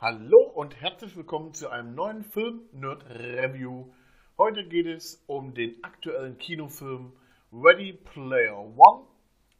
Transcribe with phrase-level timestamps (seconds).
[0.00, 3.92] Hallo und herzlich willkommen zu einem neuen Film-Nerd-Review.
[4.38, 7.14] Heute geht es um den aktuellen Kinofilm
[7.52, 9.06] Ready Player One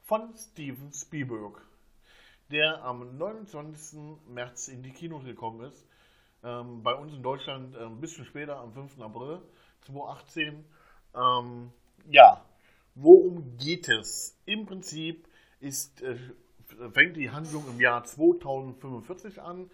[0.04, 1.61] von Steven Spielberg,
[2.53, 3.98] der am 29.
[4.29, 5.85] März in die Kinos gekommen ist.
[6.45, 9.00] Ähm, bei uns in Deutschland äh, ein bisschen später, am 5.
[9.00, 9.43] April
[9.86, 10.64] 2018.
[11.16, 11.73] Ähm,
[12.09, 12.45] ja,
[12.95, 14.39] worum geht es?
[14.46, 15.27] Im Prinzip
[15.59, 16.16] ist, äh,
[16.93, 19.68] fängt die Handlung im Jahr 2045 an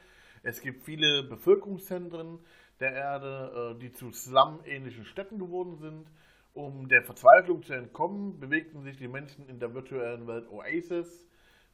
[0.44, 2.38] es gibt viele Bevölkerungszentren
[2.78, 6.06] der Erde, äh, die zu Slum-ähnlichen Städten geworden sind.
[6.52, 11.26] Um der Verzweiflung zu entkommen, bewegten sich die Menschen in der virtuellen Welt Oasis.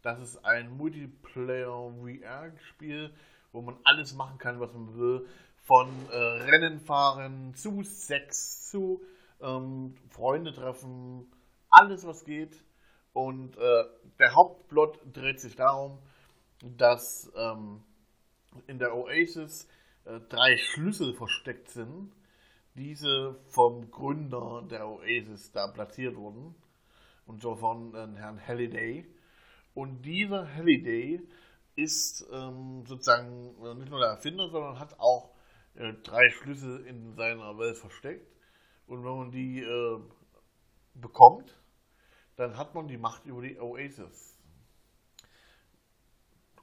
[0.03, 3.13] Das ist ein Multiplayer-VR-Spiel,
[3.53, 5.27] wo man alles machen kann, was man will.
[5.65, 9.03] Von äh, Rennen fahren zu Sex zu
[9.43, 11.31] ähm, Freunde treffen,
[11.69, 12.65] alles was geht.
[13.13, 13.85] Und äh,
[14.21, 15.99] der Hauptplot dreht sich darum,
[16.63, 17.83] dass ähm,
[18.67, 19.69] in der Oasis
[20.05, 22.13] äh, drei Schlüssel versteckt sind,
[22.75, 26.55] diese vom Gründer der Oasis da platziert wurden,
[27.27, 29.07] und so von äh, Herrn Halliday.
[29.75, 31.21] Und dieser Halliday
[31.77, 35.31] ist ähm, sozusagen äh, nicht nur der Erfinder, sondern hat auch
[35.75, 38.27] äh, drei Schlüssel in seiner Welt versteckt.
[38.87, 40.01] Und wenn man die äh,
[40.95, 41.57] bekommt,
[42.37, 44.37] dann hat man die Macht über die Oasis.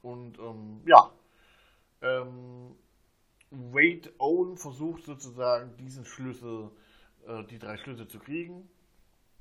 [0.02, 1.10] Und ähm, ja,
[2.02, 2.76] ähm,
[3.50, 6.70] Wade Owen versucht sozusagen diesen Schlüssel,
[7.26, 8.68] äh, die drei Schlüssel zu kriegen.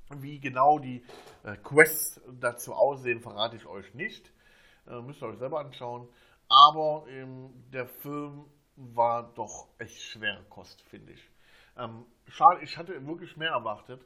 [0.09, 1.03] Wie genau die
[1.43, 4.31] äh, Quests dazu aussehen, verrate ich euch nicht.
[4.87, 6.07] Äh, müsst ihr euch selber anschauen.
[6.47, 8.45] Aber ähm, der Film
[8.77, 11.29] war doch echt schwere Kost, finde ich.
[11.77, 14.05] Ähm, schade, ich hatte wirklich mehr erwartet.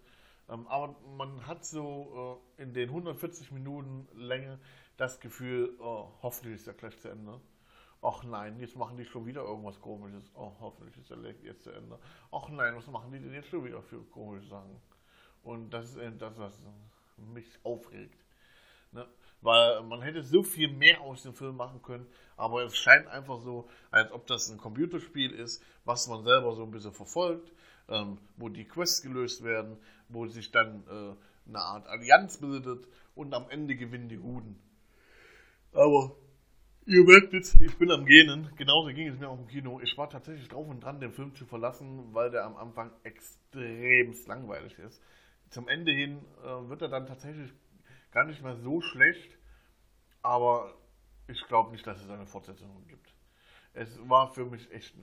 [0.50, 4.60] Ähm, aber man hat so äh, in den 140 Minuten Länge
[4.98, 7.40] das Gefühl, oh, hoffentlich ist er gleich zu Ende.
[8.02, 10.24] Ach nein, jetzt machen die schon wieder irgendwas komisches.
[10.34, 12.00] Oh, hoffentlich ist der Leck jetzt zu Ende.
[12.32, 14.82] Ach nein, was machen die denn jetzt schon wieder für komische Sachen?
[15.44, 16.54] Und das ist eben das, was
[17.18, 18.18] mich aufregt.
[18.92, 19.08] Ne?
[19.42, 22.08] Weil man hätte so viel mehr aus dem Film machen können,
[22.38, 26.64] aber es scheint einfach so, als ob das ein Computerspiel ist, was man selber so
[26.64, 27.52] ein bisschen verfolgt,
[27.88, 29.78] ähm, wo die Quests gelöst werden,
[30.10, 34.60] wo sich dann äh, eine Art Allianz bildet und am Ende gewinnen die Guten.
[35.74, 36.16] Aber
[36.88, 38.50] Ihr merkt jetzt, ich bin am Gähnen.
[38.56, 39.80] Genauso ging es mir auch im Kino.
[39.82, 44.16] Ich war tatsächlich drauf und dran, den Film zu verlassen, weil der am Anfang extrem
[44.26, 45.00] langweilig ist.
[45.52, 47.52] Zum Ende hin äh, wird er dann tatsächlich
[48.10, 49.38] gar nicht mehr so schlecht,
[50.24, 50.74] aber
[51.28, 53.14] ich glaube nicht, dass es eine Fortsetzung gibt.
[53.74, 54.96] Es war für mich echt,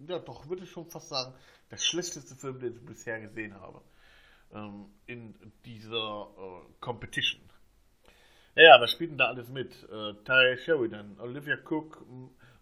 [0.00, 1.32] ja doch, würde ich schon fast sagen,
[1.70, 3.80] der schlechteste Film, den ich bisher gesehen habe.
[4.52, 7.40] Ähm, in dieser äh, Competition.
[8.62, 9.72] Ja, was spielt denn da alles mit?
[9.84, 12.04] Äh, Ty Sheridan, Olivia Cook,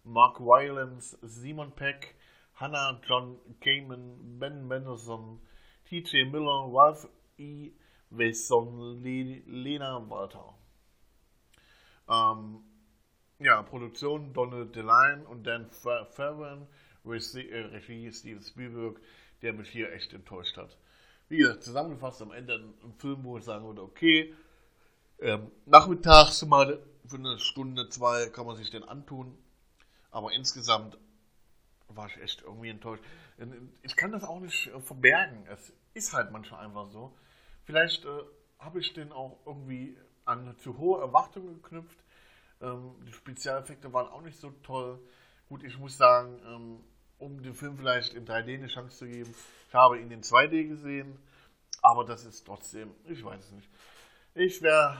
[0.04, 2.14] Mark Rylance, Simon Peck,
[2.54, 5.40] Hannah John Kamen, Ben Mendelssohn,
[5.86, 7.72] TJ Miller, Ralph E.
[8.10, 10.54] Wesson, Le Lena Walter.
[12.08, 12.60] Ähm,
[13.40, 16.68] ja, Produktion Donald DeLine und Dan Farron,
[17.06, 19.00] äh, Regie Steven Spielberg,
[19.42, 20.78] der mich hier echt enttäuscht hat.
[21.28, 24.32] Wie gesagt, zusammengefasst am Ende ein Film, wo ich sagen würde, okay,
[25.20, 29.36] ähm, nachmittags mal für eine Stunde, zwei kann man sich den antun.
[30.10, 30.98] Aber insgesamt
[31.88, 33.02] war ich echt irgendwie enttäuscht.
[33.82, 35.46] Ich kann das auch nicht äh, verbergen.
[35.46, 37.16] Es ist halt manchmal einfach so.
[37.64, 38.08] Vielleicht äh,
[38.58, 41.98] habe ich den auch irgendwie an zu hohe Erwartungen geknüpft.
[42.60, 44.98] Ähm, die Spezialeffekte waren auch nicht so toll.
[45.48, 46.80] Gut, ich muss sagen, ähm,
[47.18, 49.34] um dem Film vielleicht in 3D eine Chance zu geben,
[49.68, 51.18] ich habe ihn in 2D gesehen,
[51.82, 53.68] aber das ist trotzdem, ich weiß es nicht.
[54.38, 54.96] Ich wäre,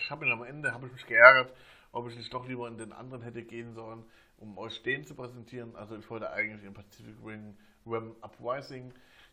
[0.00, 1.54] ich habe ihn am Ende, habe ich mich geärgert,
[1.92, 4.04] ob ich nicht doch lieber in den anderen hätte gehen sollen,
[4.36, 5.76] um euch den zu präsentieren.
[5.76, 7.56] Also ich wollte eigentlich in Pacific Ring
[7.86, 8.92] Rim Uprising,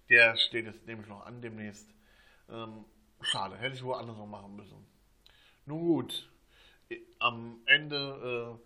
[0.09, 1.89] der steht jetzt nämlich noch an demnächst.
[2.49, 2.85] Ähm,
[3.21, 4.85] schade, hätte ich wohl anders noch machen müssen.
[5.65, 6.31] Nun gut,
[7.17, 8.59] am Ende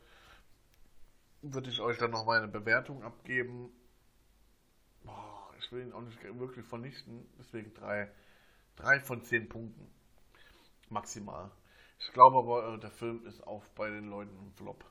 [1.42, 3.70] äh, würde ich euch dann noch meine Bewertung abgeben.
[5.06, 8.12] Boah, ich will ihn auch nicht wirklich vernichten, deswegen drei,
[8.76, 10.01] drei von zehn Punkten
[10.92, 11.52] maximal.
[12.00, 14.84] Ich glaube aber, äh, der Film ist auch bei den Leuten ein Flop.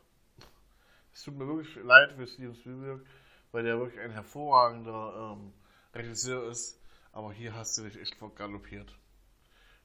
[1.12, 3.04] Es tut mir wirklich leid für Steven Spielberg,
[3.52, 5.52] weil der wirklich ein hervorragender ähm,
[5.94, 6.80] Regisseur ist.
[7.12, 8.96] Aber hier hast du dich echt vergaloppiert.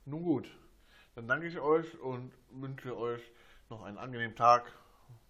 [0.05, 0.47] Nun gut,
[1.15, 3.23] dann danke ich euch und wünsche euch
[3.69, 4.71] noch einen angenehmen Tag,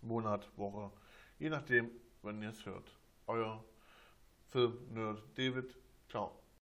[0.01, 0.91] Monat, Woche,
[1.39, 1.89] je nachdem,
[2.21, 2.91] wann ihr es hört.
[3.27, 3.63] Euer
[4.49, 5.75] Film-Nerd David.
[6.09, 6.44] Ciao.